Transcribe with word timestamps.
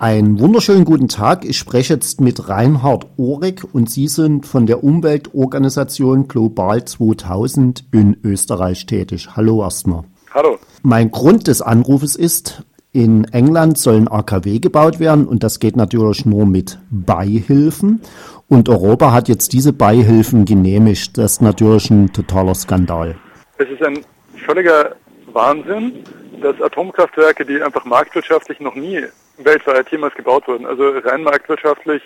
Einen 0.00 0.38
wunderschönen 0.38 0.84
guten 0.84 1.08
Tag. 1.08 1.44
Ich 1.44 1.58
spreche 1.58 1.94
jetzt 1.94 2.20
mit 2.20 2.48
Reinhard 2.48 3.06
Ohrig 3.16 3.64
und 3.72 3.90
Sie 3.90 4.06
sind 4.06 4.46
von 4.46 4.64
der 4.64 4.84
Umweltorganisation 4.84 6.28
Global 6.28 6.84
2000 6.84 7.84
in 7.90 8.16
Österreich 8.22 8.86
tätig. 8.86 9.30
Hallo 9.34 9.60
erstmal. 9.60 10.04
Hallo. 10.32 10.58
Mein 10.82 11.10
Grund 11.10 11.48
des 11.48 11.62
Anrufes 11.62 12.14
ist, 12.14 12.62
in 12.92 13.24
England 13.32 13.76
sollen 13.76 14.06
AKW 14.06 14.60
gebaut 14.60 15.00
werden 15.00 15.26
und 15.26 15.42
das 15.42 15.58
geht 15.58 15.74
natürlich 15.74 16.24
nur 16.24 16.46
mit 16.46 16.78
Beihilfen. 16.90 18.00
Und 18.46 18.68
Europa 18.68 19.10
hat 19.10 19.28
jetzt 19.28 19.52
diese 19.52 19.72
Beihilfen 19.72 20.44
genehmigt. 20.44 21.18
Das 21.18 21.32
ist 21.32 21.42
natürlich 21.42 21.90
ein 21.90 22.12
totaler 22.12 22.54
Skandal. 22.54 23.16
Es 23.58 23.68
ist 23.68 23.82
ein 23.82 23.98
völliger 24.46 24.94
Wahnsinn, 25.32 26.04
dass 26.40 26.60
Atomkraftwerke, 26.60 27.44
die 27.44 27.62
einfach 27.62 27.84
marktwirtschaftlich 27.84 28.60
noch 28.60 28.74
nie 28.74 29.04
weltweit 29.38 29.90
jemals 29.90 30.14
gebaut 30.14 30.46
wurden. 30.48 30.66
Also 30.66 30.90
rein 30.98 31.22
marktwirtschaftlich, 31.22 32.02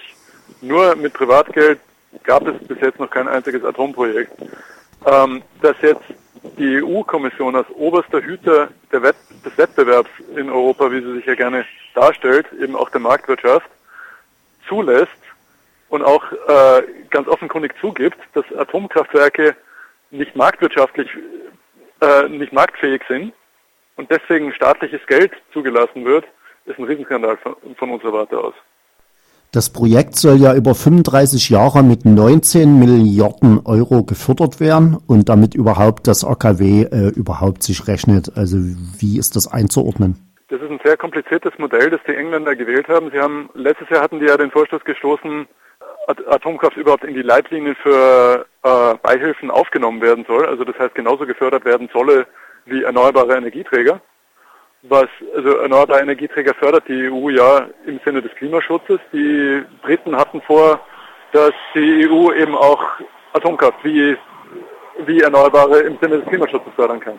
nur 0.60 0.95
mit 0.96 1.12
Privatgeld 1.12 1.80
gab 2.24 2.46
es 2.46 2.59
bis 2.66 2.80
jetzt 2.80 2.98
noch 2.98 3.10
kein 3.10 3.28
einziges 3.28 3.64
Atomprojekt. 3.64 4.32
Ähm, 5.06 5.42
dass 5.60 5.76
jetzt 5.80 6.04
die 6.59 6.82
EU-Kommission 6.82 7.56
als 7.56 7.68
oberster 7.70 8.20
Hüter 8.20 8.68
Wett 8.90 9.16
des 9.45 9.56
Wettbewerbs 9.56 10.10
in 10.37 10.51
Europa, 10.51 10.90
wie 10.90 11.01
sie 11.01 11.14
sich 11.14 11.26
ja 11.26 11.34
gerne 11.34 11.64
darstellt, 11.95 12.46
eben 12.60 12.76
auch 12.76 12.90
der 12.90 13.01
Marktwirtschaft, 13.01 13.68
zulässt 14.68 15.10
und 15.88 16.02
auch 16.02 16.24
äh, 16.32 16.82
ganz 17.10 17.28
offenkundig 17.28 17.74
zugibt, 17.80 18.18
dass 18.34 18.45
Atomkraftwerke 18.56 19.56
nicht 20.10 20.37
marktwirtschaftlich, 20.37 21.09
äh, 22.01 22.28
nicht 22.28 22.52
marktfähig 22.52 23.02
sind 23.09 23.32
und 23.96 24.10
deswegen 24.10 24.52
staatliches 24.52 25.01
Geld 25.06 25.32
zugelassen 25.52 26.05
wird, 26.05 26.24
ist 26.64 26.78
ein 26.78 26.84
Riesenskandal 26.84 27.37
von, 27.38 27.56
von 27.77 27.91
unserer 27.91 28.12
Warte 28.12 28.38
aus. 28.38 28.55
Das 29.55 29.70
Projekt 29.70 30.16
soll 30.16 30.37
ja 30.37 30.55
über 30.55 30.74
35 30.74 31.51
Jahre 31.51 31.82
mit 31.82 32.07
19 32.07 32.79
Milliarden 32.79 33.60
Euro 33.66 34.02
gefördert 34.02 34.60
werden 34.60 34.96
und 35.07 35.29
damit 35.29 35.54
überhaupt 35.54 36.07
das 36.07 36.24
AKW 36.24 36.85
äh, 36.85 37.09
überhaupt 37.15 37.63
sich 37.63 37.87
rechnet. 37.87 38.32
Also 38.35 38.57
wie 38.57 39.18
ist 39.18 39.37
das 39.37 39.52
einzuordnen? 39.52 40.16
Das 40.48 40.63
ist 40.63 40.70
ein 40.70 40.80
sehr 40.82 40.96
kompliziertes 40.96 41.52
Modell, 41.59 41.90
das 41.90 42.01
die 42.09 42.15
Engländer 42.15 42.57
gewählt 42.57 42.88
haben. 42.88 43.10
Sie 43.10 43.20
haben 43.20 43.51
letztes 43.52 43.90
Jahr 43.90 44.01
hatten 44.01 44.20
die 44.20 44.26
ja 44.26 44.38
den 44.38 44.51
Vorstoß 44.51 44.85
gestoßen, 44.85 45.46
Atomkraft 46.07 46.79
überhaupt 46.79 47.04
in 47.04 47.15
die 47.15 47.23
Leitlinien 47.23 47.76
für 47.76 48.46
äh, 48.63 48.95
Beihilfen 49.02 49.51
aufgenommen 49.51 50.01
werden 50.01 50.24
soll. 50.26 50.46
Also 50.46 50.65
das 50.65 50.79
heißt 50.79 50.95
genauso 50.95 51.26
gefördert 51.26 51.66
werden 51.66 51.90
solle 51.93 52.26
wie 52.66 52.82
erneuerbare 52.82 53.37
Energieträger 53.37 54.01
was 54.82 55.09
also 55.37 55.59
erneuerbare 55.59 56.01
Energieträger 56.01 56.55
fördert 56.55 56.88
die 56.88 57.09
EU 57.09 57.30
ja 57.30 57.66
im 57.87 58.01
Sinne 58.04 58.21
des 58.21 58.35
Klimaschutzes. 58.35 58.99
Die 59.13 59.63
Briten 59.82 60.16
hatten 60.16 60.41
vor, 60.43 60.80
dass 61.32 61.52
die 61.74 62.09
EU 62.09 62.32
eben 62.32 62.54
auch 62.54 62.85
Atomkraft 63.32 63.79
wie, 63.85 64.16
wie 65.06 65.21
Erneuerbare 65.21 65.81
im 65.81 65.99
Sinne 66.00 66.19
des 66.19 66.28
Klimaschutzes 66.28 66.72
fördern 66.75 67.00
kann. 67.00 67.16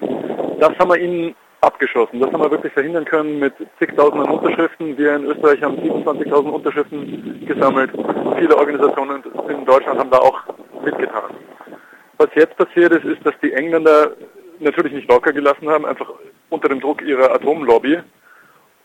Das 0.59 0.77
haben 0.77 0.91
wir 0.91 0.97
ihnen 0.97 1.35
abgeschossen. 1.61 2.19
Das 2.19 2.31
haben 2.31 2.41
wir 2.41 2.51
wirklich 2.51 2.73
verhindern 2.73 3.05
können 3.05 3.39
mit 3.39 3.53
zigtausenden 3.79 4.29
Unterschriften. 4.29 4.97
Wir 4.97 5.15
in 5.15 5.23
Österreich 5.25 5.63
haben 5.63 5.77
27.000 5.77 6.49
Unterschriften 6.49 7.45
gesammelt. 7.45 7.91
Viele 8.37 8.57
Organisationen 8.57 9.23
in 9.47 9.65
Deutschland 9.65 9.99
haben 9.99 10.11
da 10.11 10.17
auch 10.17 10.41
mitgetan. 10.83 11.33
Was 12.17 12.27
jetzt 12.35 12.57
passiert 12.57 12.91
ist, 12.91 13.05
ist, 13.05 13.25
dass 13.25 13.33
die 13.41 13.53
Engländer 13.53 14.11
natürlich 14.63 14.93
nicht 14.93 15.09
locker 15.09 15.33
gelassen 15.33 15.69
haben, 15.69 15.85
einfach 15.85 16.09
unter 16.49 16.69
dem 16.69 16.79
Druck 16.79 17.01
ihrer 17.01 17.33
Atomlobby 17.33 17.99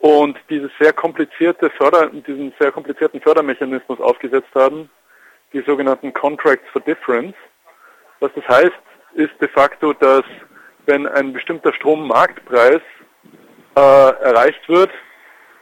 und 0.00 0.38
dieses 0.48 0.70
sehr 0.78 0.92
komplizierte 0.92 1.70
Förder, 1.70 2.08
diesen 2.08 2.52
sehr 2.60 2.70
komplizierten 2.70 3.20
Fördermechanismus 3.20 4.00
aufgesetzt 4.00 4.54
haben, 4.54 4.88
die 5.52 5.62
sogenannten 5.62 6.12
Contracts 6.12 6.68
for 6.72 6.80
Difference. 6.82 7.34
Was 8.20 8.30
das 8.34 8.46
heißt, 8.48 8.72
ist 9.14 9.32
de 9.40 9.48
facto, 9.48 9.92
dass 9.92 10.24
wenn 10.86 11.06
ein 11.06 11.32
bestimmter 11.32 11.72
Strommarktpreis 11.72 12.80
äh, 13.76 13.80
erreicht 14.22 14.68
wird, 14.68 14.90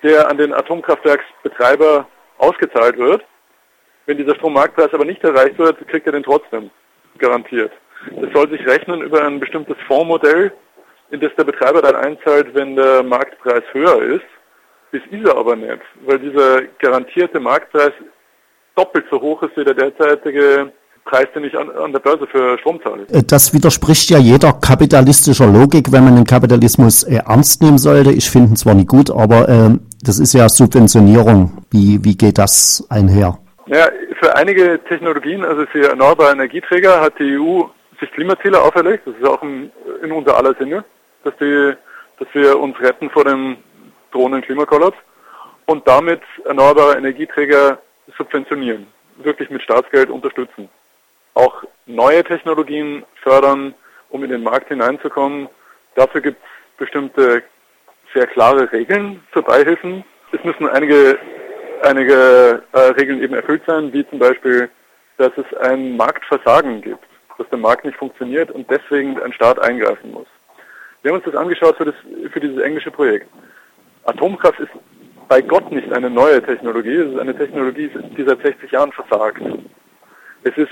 der 0.03 0.29
an 0.29 0.39
den 0.39 0.53
Atomkraftwerksbetreiber 0.53 2.07
ausgezahlt 2.39 2.97
wird. 2.99 3.25
Wenn 4.07 4.19
dieser 4.19 4.37
Strommarktpreis 4.37 4.93
aber 4.93 5.05
nicht 5.05 5.23
erreicht 5.25 5.59
wird, 5.59 5.87
kriegt 5.89 6.07
er 6.07 6.13
den 6.13 6.23
trotzdem 6.23 6.71
garantiert. 7.19 7.73
Das 8.21 8.33
soll 8.33 8.51
sich 8.51 8.67
rechnen 8.67 9.03
über 9.03 9.25
ein 9.25 9.41
bestimmtes 9.41 9.77
Fondsmodell, 9.87 10.53
in 11.11 11.21
das 11.21 11.35
der 11.37 11.45
Betreiber 11.45 11.83
dann 11.83 11.97
einzahlt, 11.97 12.55
wenn 12.55 12.77
der 12.77 13.03
Marktpreis 13.03 13.63
höher 13.73 14.03
ist. 14.03 14.25
Das 14.93 15.03
ist 15.11 15.27
er 15.27 15.37
aber 15.37 15.57
nicht, 15.57 15.83
weil 16.05 16.19
dieser 16.19 16.63
garantierte 16.79 17.41
Marktpreis 17.41 17.93
doppelt 18.77 19.07
so 19.11 19.21
hoch 19.21 19.43
ist 19.43 19.57
wie 19.57 19.65
der 19.65 19.75
derzeitige 19.75 20.73
Preis, 21.05 21.27
den 21.35 21.45
ich 21.45 21.57
an, 21.57 21.71
an, 21.71 21.93
der 21.93 22.01
Börse 22.01 22.27
für 22.27 22.59
Strom 22.59 22.81
zahle. 22.83 23.07
Äh, 23.13 23.23
das 23.23 23.55
widerspricht 23.55 24.11
ja 24.11 24.19
jeder 24.19 24.53
kapitalistischer 24.53 25.47
Logik, 25.47 25.93
wenn 25.93 26.05
man 26.05 26.17
den 26.17 26.25
Kapitalismus 26.25 27.05
äh, 27.05 27.21
ernst 27.27 27.63
nehmen 27.63 27.79
sollte. 27.79 28.11
Ich 28.11 28.29
finde 28.29 28.51
ihn 28.51 28.57
zwar 28.57 28.75
nicht 28.75 28.89
gut, 28.89 29.11
aber 29.11 29.49
äh, 29.49 29.79
das 30.03 30.19
ist 30.19 30.35
ja 30.35 30.49
Subventionierung. 30.49 31.65
Wie, 31.71 32.05
wie 32.05 32.17
geht 32.17 32.39
das 32.39 32.87
einher? 32.91 33.39
Ja, 33.67 33.89
für 34.21 34.35
einige 34.37 34.81
Technologien, 34.89 35.45
also 35.45 35.65
für 35.67 35.89
erneuerbare 35.89 36.33
Energieträger, 36.33 37.01
hat 37.01 37.19
die 37.19 37.39
EU 37.39 37.63
sich 38.01 38.11
Klimaziele 38.13 38.61
auferlegt. 38.61 39.07
Das 39.07 39.15
ist 39.17 39.27
auch 39.27 39.43
in, 39.43 39.71
in 40.03 40.13
unser 40.13 40.37
aller 40.37 40.55
Sinne 40.55 40.85
dass, 41.27 41.37
die, 41.39 41.75
dass 42.19 42.29
wir 42.33 42.59
uns 42.59 42.79
retten 42.81 43.11
vor 43.11 43.25
dem 43.25 43.59
drohenden 44.13 44.43
Klimakollaps 44.43 44.97
und 45.67 45.87
damit 45.87 46.23
erneuerbare 46.45 46.97
Energieträger 46.97 47.79
subventionieren, 48.17 48.87
wirklich 49.17 49.51
mit 49.51 49.63
Staatsgeld 49.63 50.09
unterstützen. 50.09 50.69
Auch 51.35 51.65
neue 51.87 52.25
Technologien 52.25 53.05
fördern, 53.23 53.75
um 54.09 54.23
in 54.25 54.31
den 54.31 54.43
Markt 54.43 54.69
hineinzukommen. 54.69 55.49
Dafür 55.97 56.21
gibt 56.21 56.41
es 56.43 56.79
bestimmte 56.79 57.43
sehr 58.15 58.27
klare 58.29 58.71
Regeln 58.73 59.23
für 59.33 59.43
Beihilfen. 59.43 60.05
Es 60.33 60.43
müssen 60.45 60.69
einige, 60.69 61.19
einige 61.83 62.63
äh, 62.73 62.79
Regeln 62.79 63.23
eben 63.23 63.35
erfüllt 63.35 63.63
sein, 63.67 63.93
wie 63.93 64.09
zum 64.09 64.19
Beispiel, 64.19 64.71
dass 65.19 65.33
es 65.37 65.57
ein 65.59 65.97
Marktversagen 65.97 66.81
gibt, 66.81 67.07
dass 67.39 67.49
der 67.49 67.59
Markt 67.59 67.85
nicht 67.85 67.97
funktioniert 67.97 68.51
und 68.51 68.71
deswegen 68.71 69.21
ein 69.21 69.33
Staat 69.33 69.59
eingreifen 69.59 70.13
muss. 70.13 70.27
Wir 71.03 71.13
haben 71.13 71.19
uns 71.19 71.27
das 71.27 71.37
angeschaut 71.37 71.77
für, 71.77 71.85
das, 71.85 71.95
für 72.33 72.41
dieses 72.41 72.59
englische 72.59 72.91
Projekt. 72.91 73.29
Atomkraft 74.05 74.61
ist 74.61 74.71
bei 75.29 75.41
Gott 75.41 75.71
nicht 75.71 75.93
eine 75.93 76.11
neue 76.11 76.43
Technologie, 76.43 76.97
es 76.97 77.13
ist 77.13 77.19
eine 77.19 77.37
Technologie, 77.37 77.91
die 78.17 78.25
seit 78.25 78.43
60 78.43 78.71
Jahren 78.71 78.93
versagt. 78.93 79.43
Es 80.45 80.57
ist 80.57 80.71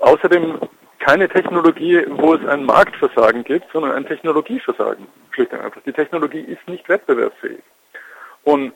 außerdem 0.00 0.58
keine 0.98 1.28
Technologie, 1.28 2.04
wo 2.08 2.34
es 2.34 2.46
ein 2.46 2.64
Marktversagen 2.64 3.44
gibt, 3.44 3.70
sondern 3.72 3.92
ein 3.92 4.06
Technologieversagen. 4.06 5.06
Schlicht 5.30 5.52
und 5.52 5.60
einfach. 5.60 5.82
Die 5.82 5.92
Technologie 5.92 6.40
ist 6.40 6.66
nicht 6.66 6.88
wettbewerbsfähig. 6.88 7.62
Und 8.44 8.72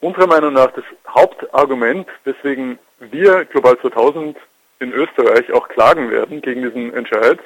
unserer 0.00 0.26
Meinung 0.26 0.54
nach 0.54 0.72
das 0.72 0.84
Hauptargument, 1.08 2.08
weswegen 2.24 2.78
wir 2.98 3.44
Global 3.44 3.78
2000 3.78 4.36
in 4.80 4.92
Österreich 4.92 5.52
auch 5.52 5.68
klagen 5.68 6.10
werden 6.10 6.42
gegen 6.42 6.62
diesen 6.62 6.92
Entscheid, 6.94 7.38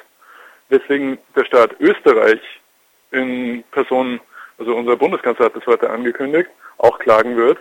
weswegen 0.69 1.17
der 1.35 1.45
Staat 1.45 1.79
Österreich 1.79 2.41
in 3.11 3.63
Person, 3.71 4.19
also 4.57 4.75
unser 4.75 4.95
Bundeskanzler 4.95 5.45
hat 5.45 5.55
das 5.55 5.65
heute 5.67 5.89
angekündigt, 5.89 6.49
auch 6.77 6.97
klagen 6.99 7.37
wird, 7.37 7.59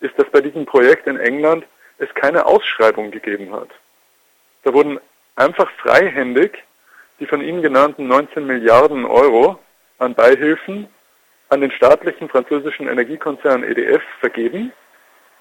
ist, 0.00 0.18
dass 0.18 0.28
bei 0.30 0.40
diesem 0.40 0.64
Projekt 0.64 1.06
in 1.06 1.18
England 1.18 1.64
es 1.98 2.12
keine 2.14 2.46
Ausschreibung 2.46 3.10
gegeben 3.10 3.52
hat. 3.52 3.68
Da 4.62 4.72
wurden 4.72 4.98
einfach 5.36 5.70
freihändig 5.82 6.64
die 7.18 7.26
von 7.26 7.42
Ihnen 7.42 7.62
genannten 7.62 8.08
19 8.08 8.46
Milliarden 8.46 9.04
Euro 9.04 9.58
an 9.98 10.14
Beihilfen 10.14 10.88
an 11.50 11.60
den 11.60 11.70
staatlichen 11.70 12.28
französischen 12.28 12.88
Energiekonzern 12.88 13.62
EDF 13.62 14.02
vergeben, 14.20 14.72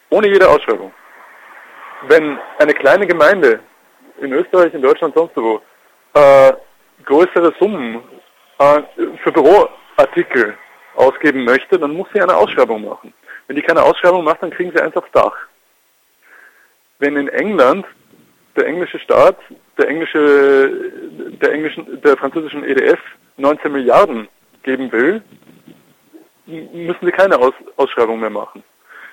ohne 0.10 0.28
jede 0.28 0.50
Ausschreibung. 0.50 0.94
Wenn 2.08 2.38
eine 2.58 2.74
kleine 2.74 3.08
Gemeinde 3.08 3.60
in 4.21 4.33
Österreich, 4.33 4.74
in 4.74 4.81
Deutschland, 4.81 5.16
sonst 5.16 5.36
wo, 5.36 5.62
äh, 6.13 6.54
größere 7.06 7.54
Summen 7.60 8.01
äh, 8.60 8.81
für 9.24 9.31
Büroartikel 9.31 10.56
ausgeben 10.95 11.45
möchte, 11.45 11.80
dann 11.80 11.94
muss 11.94 12.07
sie 12.13 12.21
eine 12.21 12.36
Ausschreibung 12.36 12.83
machen. 12.86 13.13
Wenn 13.48 13.56
die 13.56 13.62
keine 13.62 13.81
Ausschreibung 13.81 14.24
macht, 14.24 14.44
dann 14.44 14.51
kriegen 14.51 14.71
sie 14.71 14.81
eins 14.81 14.95
aufs 14.95 15.12
Dach. 15.12 15.36
Wenn 17.00 17.16
in 17.16 17.30
England 17.30 17.86
der 18.56 18.68
englische 18.68 19.00
Staat, 19.00 19.38
der 19.77 19.88
englische, 19.88 20.92
der 21.42 21.51
englischen, 21.54 22.01
der 22.01 22.18
französischen 22.18 22.63
EDF 22.63 23.00
19 23.38 23.71
Milliarden 23.71 24.27
geben 24.63 24.92
will, 24.92 25.24
müssen 26.45 27.06
sie 27.06 27.12
keine 27.12 27.39
Aus 27.39 27.54
Ausschreibung 27.77 28.19
mehr 28.19 28.30
machen. 28.30 28.63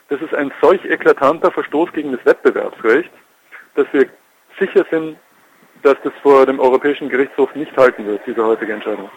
Das 0.09 0.21
ist 0.21 0.35
ein 0.35 0.53
solch 0.61 0.85
eklatanter 0.85 1.51
Verstoß 1.51 1.93
gegen 1.93 2.13
das 2.13 2.25
Wettbewerbsrecht, 2.25 3.11
dass 3.75 3.87
wir 3.93 4.09
sicher 4.59 4.85
sind, 4.91 5.17
dass 5.83 5.97
das 6.03 6.13
vor 6.23 6.47
dem 6.47 6.59
Europäischen 6.59 7.09
Gerichtshof 7.09 7.55
nicht 7.55 7.77
halten 7.77 8.07
wird, 8.07 8.21
diese 8.27 8.45
heutige 8.45 8.73
Entscheidung. 8.73 9.09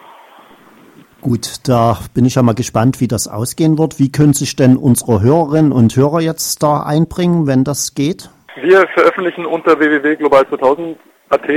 Gut, 1.20 1.68
da 1.68 1.98
bin 2.14 2.24
ich 2.24 2.36
ja 2.36 2.42
mal 2.42 2.54
gespannt, 2.54 3.00
wie 3.00 3.08
das 3.08 3.28
ausgehen 3.28 3.78
wird. 3.78 3.98
Wie 3.98 4.10
können 4.10 4.32
sich 4.32 4.56
denn 4.56 4.76
unsere 4.76 5.20
Hörerinnen 5.20 5.72
und 5.72 5.94
Hörer 5.94 6.20
jetzt 6.20 6.62
da 6.62 6.82
einbringen, 6.82 7.46
wenn 7.46 7.62
das 7.62 7.94
geht? 7.94 8.30
Wir 8.62 8.86
veröffentlichen 8.94 9.44
unter 9.44 9.78
www.global2000.at 9.78 11.48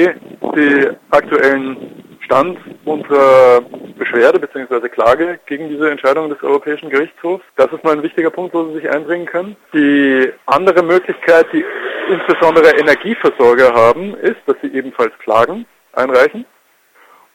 die 0.55 0.89
aktuellen 1.11 1.77
Stand 2.25 2.57
unserer 2.85 3.61
Beschwerde 3.97 4.39
bzw. 4.39 4.89
Klage 4.89 5.39
gegen 5.45 5.69
diese 5.69 5.89
Entscheidung 5.89 6.29
des 6.29 6.41
Europäischen 6.43 6.89
Gerichtshofs. 6.89 7.43
Das 7.55 7.71
ist 7.71 7.83
mal 7.83 7.93
ein 7.93 8.03
wichtiger 8.03 8.29
Punkt, 8.29 8.53
wo 8.53 8.65
Sie 8.67 8.75
sich 8.75 8.89
einbringen 8.89 9.25
können. 9.25 9.55
Die 9.73 10.29
andere 10.45 10.83
Möglichkeit, 10.83 11.47
die 11.53 11.63
insbesondere 12.09 12.77
Energieversorger 12.77 13.73
haben, 13.73 14.15
ist, 14.15 14.39
dass 14.45 14.55
sie 14.61 14.73
ebenfalls 14.73 15.17
Klagen 15.19 15.65
einreichen. 15.93 16.45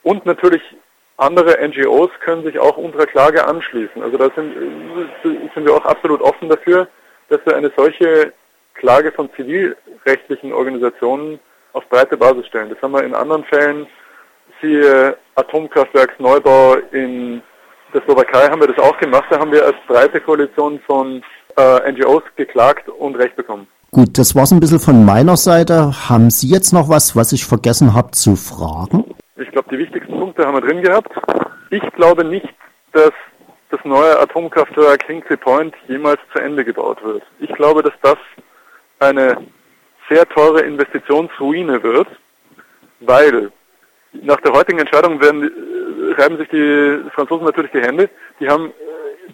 Und 0.03 0.26
natürlich 0.26 0.62
andere 1.17 1.59
NGOs 1.67 2.11
können 2.20 2.44
sich 2.44 2.59
auch 2.59 2.76
unserer 2.76 3.06
Klage 3.06 3.47
anschließen. 3.47 4.03
Also 4.03 4.17
da 4.17 4.31
sind, 4.37 4.55
sind 5.23 5.67
wir 5.67 5.75
auch 5.75 5.85
absolut 5.85 6.20
offen 6.23 6.49
dafür, 6.49 6.88
dass 7.29 7.41
wir 7.44 7.56
eine 7.56 7.73
solche 7.76 8.32
Klage 8.75 9.12
von 9.12 9.29
zivilrechtlichen 9.35 10.53
Organisationen 10.53 11.41
auf 11.73 11.88
breite 11.88 12.17
Basis 12.17 12.47
stellen. 12.47 12.70
Das 12.70 12.81
haben 12.81 12.93
wir 12.93 13.03
in 13.03 13.15
anderen 13.15 13.44
Fällen, 13.44 13.87
siehe 14.61 15.17
Atomkraftwerksneubau 15.35 16.76
in 16.93 17.43
der 17.94 18.03
Slowakei 18.03 18.49
haben 18.49 18.61
wir 18.61 18.69
das 18.69 18.79
auch 18.79 18.99
gemacht. 18.99 19.25
Da 19.31 19.38
haben 19.38 19.53
wir 19.53 19.65
als 19.65 19.76
breite 19.87 20.20
Koalition 20.20 20.79
von 20.81 21.23
äh, 21.56 21.93
NGOs 21.93 22.23
geklagt 22.37 22.88
und 22.88 23.17
Recht 23.17 23.35
bekommen. 23.35 23.67
Gut, 23.90 24.19
das 24.19 24.35
war's 24.35 24.52
ein 24.52 24.61
bisschen 24.61 24.81
von 24.81 25.05
meiner 25.05 25.37
Seite. 25.37 26.08
Haben 26.08 26.31
Sie 26.31 26.49
jetzt 26.49 26.73
noch 26.73 26.88
was, 26.88 27.17
was 27.17 27.32
ich 27.32 27.46
vergessen 27.46 27.94
habe 27.94 28.11
zu 28.11 28.37
fragen? 28.37 29.05
Ich 29.37 29.50
glaube, 29.50 29.69
die 29.70 29.79
wichtigsten 29.79 30.12
Punkte 30.12 30.46
haben 30.46 30.55
wir 30.55 30.61
drin 30.61 30.82
gehabt. 30.82 31.11
Ich 31.70 31.82
glaube 31.93 32.25
nicht, 32.25 32.49
dass 32.93 33.12
das 33.70 33.81
neue 33.85 34.19
Atomkraftwerk 34.19 35.05
Hinkley 35.05 35.37
Point 35.37 35.75
jemals 35.88 36.20
zu 36.32 36.38
Ende 36.38 36.64
gebaut 36.64 37.02
wird. 37.02 37.23
Ich 37.40 37.52
glaube, 37.55 37.82
dass 37.82 37.94
das 38.02 38.19
eine 38.99 39.38
sehr 40.08 40.29
teure 40.29 40.61
Investitionsruine 40.61 41.82
wird, 41.82 42.08
weil 43.00 43.50
nach 44.12 44.41
der 44.41 44.52
heutigen 44.52 44.79
Entscheidung 44.79 45.20
werden, 45.20 45.44
äh, 45.44 46.20
reiben 46.20 46.38
sich 46.38 46.49
die 46.49 47.11
Franzosen 47.14 47.44
natürlich 47.44 47.73
die 47.73 47.82
Hände. 47.82 48.08
Die 48.41 48.49
haben 48.49 48.73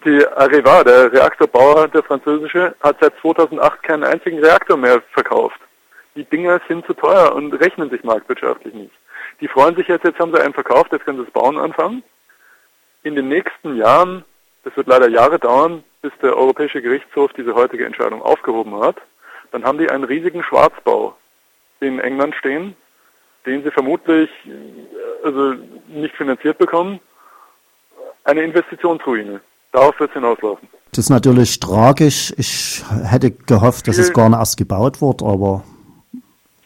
die 0.03 0.27
Areva, 0.27 0.83
der 0.83 1.11
Reaktorbauer, 1.11 1.87
der 1.87 2.03
französische, 2.03 2.75
hat 2.81 2.97
seit 2.99 3.13
2008 3.21 3.83
keinen 3.83 4.03
einzigen 4.03 4.39
Reaktor 4.39 4.77
mehr 4.77 5.01
verkauft. 5.11 5.59
Die 6.15 6.23
Dinger 6.23 6.61
sind 6.67 6.85
zu 6.85 6.93
teuer 6.93 7.33
und 7.35 7.53
rechnen 7.53 7.89
sich 7.89 8.03
marktwirtschaftlich 8.03 8.73
nicht. 8.73 8.93
Die 9.41 9.47
freuen 9.47 9.75
sich 9.75 9.87
jetzt, 9.87 10.05
jetzt 10.05 10.19
haben 10.19 10.33
sie 10.33 10.41
einen 10.41 10.53
verkauft, 10.53 10.91
jetzt 10.91 11.05
können 11.05 11.19
sie 11.19 11.25
das 11.25 11.33
Bauen 11.33 11.57
anfangen. 11.57 12.03
In 13.03 13.15
den 13.15 13.27
nächsten 13.27 13.75
Jahren, 13.75 14.23
das 14.63 14.75
wird 14.77 14.87
leider 14.87 15.09
Jahre 15.09 15.39
dauern, 15.39 15.83
bis 16.01 16.11
der 16.21 16.35
Europäische 16.37 16.81
Gerichtshof 16.81 17.33
diese 17.33 17.53
heutige 17.55 17.85
Entscheidung 17.85 18.21
aufgehoben 18.21 18.79
hat, 18.79 18.97
dann 19.51 19.63
haben 19.63 19.77
die 19.77 19.89
einen 19.89 20.03
riesigen 20.03 20.43
Schwarzbau 20.43 21.15
in 21.79 21.99
England 21.99 22.35
stehen, 22.35 22.75
den 23.45 23.63
sie 23.63 23.71
vermutlich 23.71 24.29
also 25.23 25.55
nicht 25.87 26.15
finanziert 26.15 26.57
bekommen. 26.57 26.99
Eine 28.23 28.41
Investitionsruine. 28.41 29.41
Darauf 29.75 29.99
wird 29.99 30.09
es 30.11 30.13
hinauslaufen. 30.13 30.69
Das 30.91 31.05
ist 31.05 31.09
natürlich 31.09 31.59
tragisch. 31.59 32.33
Ich 32.37 32.83
hätte 33.03 33.31
gehofft, 33.31 33.87
dass 33.87 33.95
viel, 33.95 34.05
es 34.05 34.13
gar 34.13 34.29
nicht 34.29 34.39
erst 34.39 34.55
gebaut 34.57 35.01
wird, 35.01 35.21
aber 35.21 35.63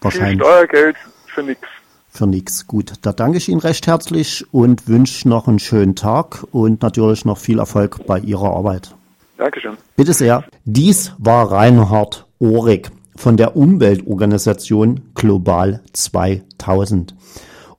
wahrscheinlich. 0.01 0.37
Viel 0.37 0.45
Steuergeld 0.45 0.95
für 1.27 1.43
nichts 1.43 1.67
für 2.09 2.27
nichts. 2.27 2.67
Gut, 2.67 2.93
da 3.03 3.13
danke 3.13 3.37
ich 3.37 3.49
Ihnen 3.49 3.61
recht 3.61 3.87
herzlich 3.87 4.45
und 4.51 4.87
wünsche 4.87 5.29
noch 5.29 5.47
einen 5.47 5.59
schönen 5.59 5.95
Tag 5.95 6.43
und 6.51 6.81
natürlich 6.81 7.23
noch 7.23 7.37
viel 7.37 7.59
Erfolg 7.59 8.05
bei 8.05 8.19
Ihrer 8.19 8.49
Arbeit. 8.49 8.93
Dankeschön. 9.37 9.77
Bitte 9.95 10.13
sehr. 10.13 10.43
Dies 10.65 11.13
war 11.17 11.51
Reinhard 11.51 12.25
Ohrig 12.39 12.89
von 13.15 13.37
der 13.37 13.55
Umweltorganisation 13.55 15.11
Global 15.13 15.81
2000. 15.93 17.15